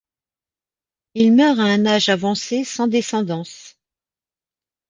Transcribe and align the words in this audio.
Il 1.13 1.31
meurt 1.31 1.59
à 1.59 1.61
un 1.61 1.85
âge 1.85 2.09
avancé, 2.09 2.63
sans 2.63 2.87
descendance. 2.87 3.77